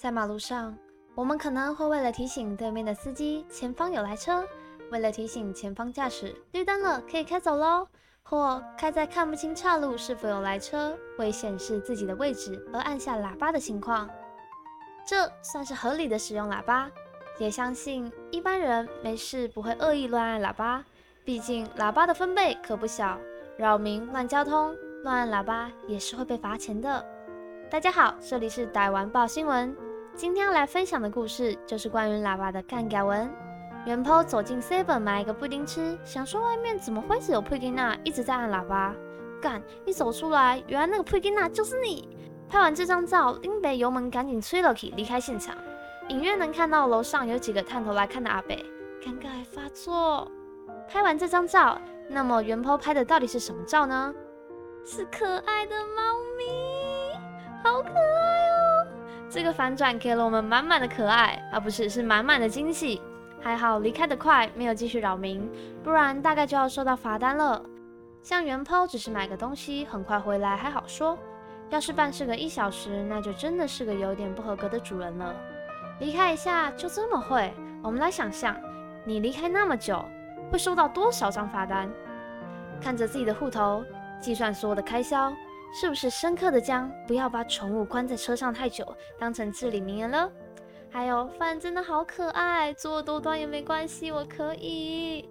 [0.00, 0.74] 在马路上，
[1.14, 4.42] 我们可能会为了提醒对面的司机前方有来车，
[4.90, 7.86] 为了提醒前方驾驶绿灯了可以开走喽，
[8.22, 14.08] 或开在看不清岔路是否有来车，为显示自己的位置而按下喇叭的情况，
[15.06, 16.90] 这算是合理的使用喇叭。
[17.38, 20.82] 也相信一般人没事不会恶意乱按喇叭，
[21.26, 23.18] 毕竟喇叭的分贝可不小，
[23.58, 27.04] 扰民乱交通乱按喇叭也是会被罚钱的。
[27.70, 29.76] 大家好，这里是逮完报新闻。
[30.14, 33.30] 今天要来分享的故事就是关于喇叭的干改文。
[33.86, 38.94] 元抛走进 Seven 买一个布丁吃，想说外面怎么会是有佩蒂娜一直在按喇叭？
[39.40, 42.06] 干，一走出来，原来那个佩蒂娜就是你！
[42.48, 45.56] 拍完这张照，林北油门赶紧催了起离开现场。
[46.08, 48.62] 隐约能看到楼上有几个探头来看的阿北，
[49.02, 50.30] 尴尬发作。
[50.86, 54.12] 拍完这张照，那么元抛拍的到底是什么照呢？
[54.84, 56.02] 是可爱的猫
[59.30, 63.00] 这个反转给了我们满满的可爱，而不是是满满的惊喜。
[63.40, 65.48] 还好离开的快，没有继续扰民，
[65.84, 67.62] 不然大概就要收到罚单了。
[68.22, 71.16] 像元抛只是买个东西，很快回来还好说，
[71.68, 75.32] 要是办事个一小时，那就真的是个有点不合格的主人了。
[76.00, 77.54] 离开一下就这么会？
[77.84, 78.56] 我们来想象，
[79.04, 80.04] 你离开那么久，
[80.50, 81.88] 会收到多少张罚单？
[82.80, 83.84] 看着自己的户头，
[84.20, 85.32] 计算所有的开销。
[85.72, 90.30] 是不是深刻的将不要把宠物关在车上太久当成至理名言了？
[90.90, 95.28] 还有饭真的好可爱，做多端也没关系，我可以。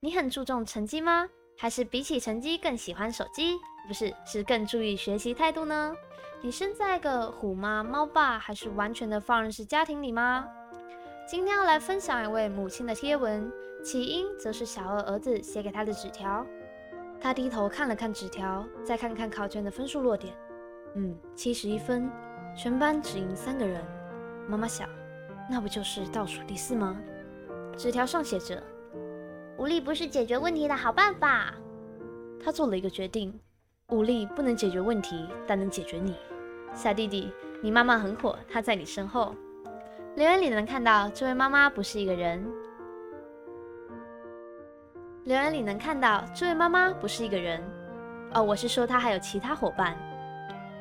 [0.00, 1.28] 你很注重成绩吗？
[1.58, 3.58] 还是比起成绩更喜欢手机？
[3.86, 5.94] 不是，是更注意学习态度呢？
[6.42, 10.46] 你生在个虎妈猫爸，还是完全的放任式家庭里吗？
[11.30, 13.48] 今天要来分享一位母亲的贴文，
[13.84, 16.44] 起因则是小二儿子写给他的纸条。
[17.20, 20.34] 他低头看了看纸条，再看看考卷的分数落点，
[20.96, 22.10] 嗯，七十一分，
[22.56, 23.80] 全班只赢三个人。
[24.48, 24.88] 妈妈想，
[25.48, 27.00] 那不就是倒数第四吗？
[27.76, 28.60] 纸条上写着
[29.56, 31.54] ：“武力不是解决问题的好办法。”
[32.42, 33.38] 他做了一个决定：
[33.90, 36.16] 武力不能解决问题，但能解决你。
[36.74, 37.32] 小弟弟，
[37.62, 39.32] 你妈妈很火，她在你身后。
[40.16, 42.44] 留言里能看到，这位妈妈不是一个人。
[45.24, 47.62] 留言里能看到，这位妈妈不是一个人。
[48.34, 49.96] 哦，我是说她还有其他伙伴。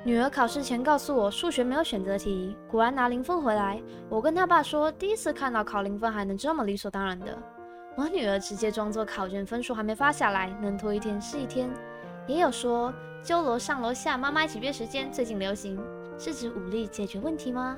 [0.03, 3.81] 女儿考试前告诉我数学没有选择题，果然拿零分回来。
[4.09, 7.37] 我跟她爸说，第一次看到考零分还能这么理所当然的。
[7.95, 11.69] 我女儿直接装作考卷分数还没发下来，能拖一天是一天。
[12.25, 15.79] 也有说，揪楼上楼下妈妈一起约时间，最近流行，
[16.17, 17.77] 是指武力解决问题吗？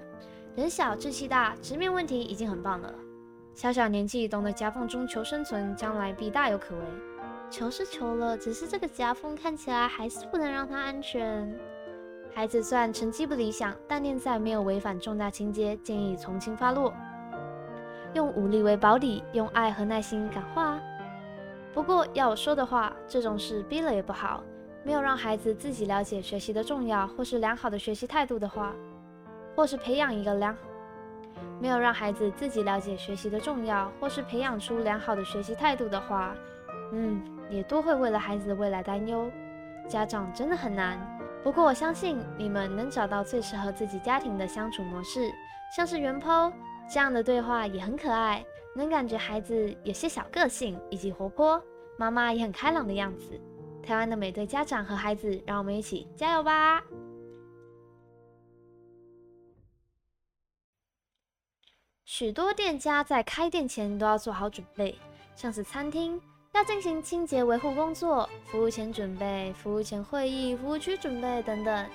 [0.53, 2.93] 人小志气大，直面问题已经很棒了。
[3.53, 6.81] 小小年纪懂得夹缝中求生存，将来必大有可为。
[7.49, 11.57] 求是求了，只是这个夹缝看起来还是不能让他安全。
[12.33, 16.93] 孩子虽然成绩不理想，但念在没有违反重大情节，建议从轻发落，
[18.13, 20.79] 用武力为保底，用爱和耐心感化。
[21.73, 24.43] 不过要我说的话，这种事逼了也不好。
[24.83, 28.73] 没有让孩子自己了解学习的重要，或是良好的学习态度的话。
[29.55, 30.55] 或是培养一个良，
[31.59, 36.35] 没有让孩子自己了解学习的重要，或是培养出良好的学习态度的话，
[36.91, 39.31] 嗯，也都会为了孩子的未来担忧。
[39.87, 40.99] 家长真的很难，
[41.43, 45.29] 不过我相信你们能找到最适合自己家庭的相处模式。
[45.75, 46.51] 像是原剖
[46.91, 48.45] 这样的对话也很可爱，
[48.75, 51.61] 能感觉孩子有些小个性以及活泼，
[51.97, 53.39] 妈妈也很开朗的样子。
[53.81, 56.83] 台湾的每对家长和孩子，让我们一起加油吧！
[62.13, 64.93] 许多店家在开店前都要做好准备，
[65.33, 71.89] 像是餐厅要进行清洁维护工作，服务前准备、服务前会议、服务区准备等等。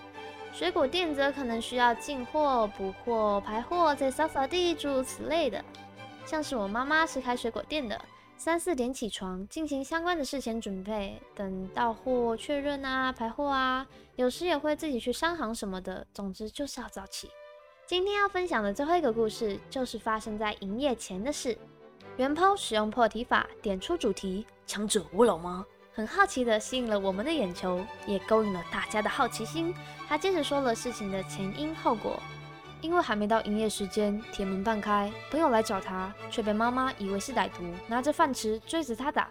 [0.55, 5.63] 水果店则可能需要进货、补货、排货，再扫扫地，诸如此类的。
[6.25, 8.03] 像是我妈妈是开水果店的，
[8.39, 17.29] 三四点起床进行相关的事前准备，等到货确认啊、排货啊，有时也会自己去商行什么的，总之就是要早起。
[17.87, 21.57] 今天要分享的最后一个故事，就是发生在营业前的事。
[22.17, 25.65] 元抛使用破题法点出主题，强者无老吗？
[25.93, 29.73] 很好奇的吸引了我们的眼球，也勾引了大家的好奇心。
[30.09, 32.21] 他接着说了事情的前因后果。
[32.81, 39.31] 因为还没到营业时间，铁门半开，朋友来找他，却被妈妈以为是歹徒，拿着饭匙追着他打。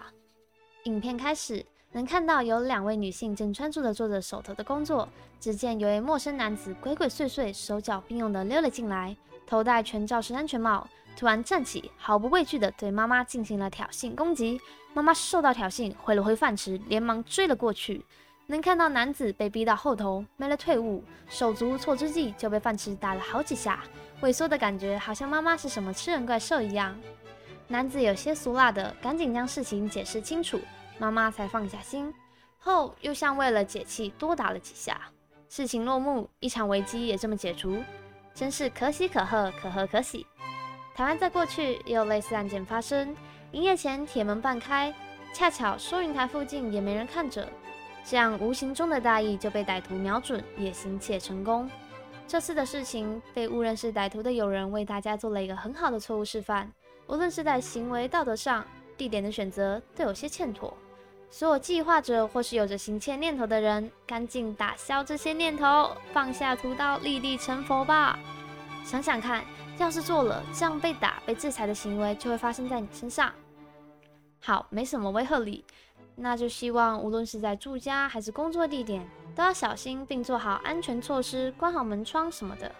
[0.86, 1.66] 影片开始。
[1.96, 5.08] 能看到有两位女性正专注地做着手头的工作。
[5.40, 9.16] 只见有位陌生男子鬼鬼祟祟、手脚并用地溜了进来，
[9.48, 14.60] 头戴全罩式安全帽，突然站起，毫不畏惧地对妈妈进行了挑衅攻击。
[14.94, 18.04] 妈妈受到挑衅，挥了挥饭匙，连忙追了过去。
[18.48, 23.80] 能看到男子被逼到后头，没了退路，手足无措之际就被饭匙打了好几下，
[24.22, 26.94] 萎缩的感觉好像妈妈是什么吃人怪兽一样。
[27.70, 30.60] 男子有些俗辣的，赶紧将事情解释清楚，
[30.98, 32.14] 妈妈才放下心。
[32.58, 35.00] 后又像为了解气，多打了几下。
[35.48, 37.84] 事情落幕，一场危机也这么解除，
[38.34, 40.26] 真是可喜可贺，可贺可喜。
[40.96, 43.16] 台湾在过去也有类似案件发生，
[43.52, 44.94] 营业前铁门半开，
[45.34, 47.48] 恰巧收银台附近也没人看着。
[48.04, 51.70] 这样无形中的大意就被歹徒瞄准，也行窃成功。
[52.28, 56.72] 这次的事情被误认是歹徒的友人为大家做了一个很好的错误示范，
[57.08, 58.66] 无论是在行为道德上、
[58.98, 60.76] 地点的选择都有些欠妥。
[61.30, 68.18] 所有计划着或是有着行窃念头的人，赶紧打消这些念头，放下屠刀，立地成佛吧。
[68.86, 69.44] 想想看，
[69.78, 73.34] 要是做了这样被打、被制裁的行为，就会发生在你身上。
[74.40, 75.66] 好，没什么威吓力。
[76.16, 79.06] 那就希望无论是在住家还是工作地点，
[79.36, 82.72] 都要小心并做好安全措施，关好门窗什么的。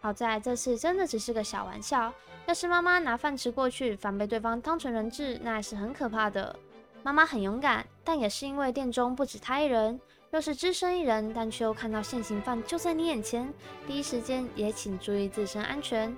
[0.00, 2.10] 好在这次真的只是个小玩笑，
[2.46, 6.56] 要是妈妈拿饭吃过去，反被对方当成人质，那也是很可怕的。
[7.02, 10.00] 妈妈很勇敢，但也是因为店中不止她一人。
[10.30, 13.52] 若是只身一人，但却又看到现行犯就在你眼前，
[13.86, 16.16] 第一时间也请注意自身安全，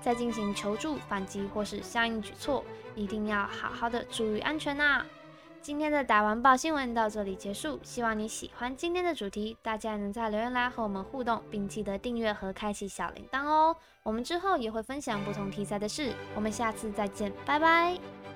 [0.00, 2.62] 在进行求助、反击或是相应举措，
[2.94, 5.06] 一定要好好的注意安全呐。
[5.62, 13.74] 今天的打完报新闻到这里结束，希望你喜欢今天的主题，大家能在留言栏和我们互动，并记得订阅和开启小铃铛哦。
[14.02, 18.35] 我们之后也会分享不同题材的事，我们下次再见，拜拜。